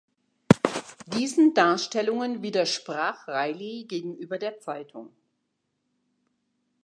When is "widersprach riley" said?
2.41-3.85